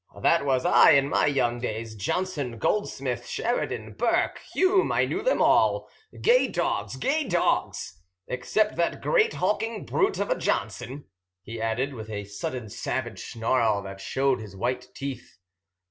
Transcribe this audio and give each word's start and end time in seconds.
"That 0.19 0.47
was 0.47 0.65
I 0.65 0.93
in 0.93 1.09
my 1.09 1.27
young 1.27 1.59
days. 1.59 1.93
Johnson, 1.93 2.57
Goldsmith, 2.57 3.27
Sheridan, 3.27 3.93
Burke, 3.93 4.39
Hume, 4.51 4.91
I 4.91 5.05
knew 5.05 5.21
them 5.21 5.43
all 5.43 5.87
gay 6.21 6.47
dogs, 6.47 6.95
gay 6.95 7.23
dogs! 7.25 8.01
Except 8.25 8.77
that 8.77 8.99
great 9.03 9.33
hulking 9.33 9.85
brute 9.85 10.17
of 10.17 10.31
a 10.31 10.35
Johnson," 10.35 11.05
he 11.43 11.61
added, 11.61 11.93
with 11.93 12.09
a 12.09 12.23
sudden 12.23 12.67
savage 12.67 13.21
snarl 13.25 13.83
that 13.83 14.01
showed 14.01 14.39
his 14.39 14.55
white 14.55 14.87
teeth. 14.95 15.37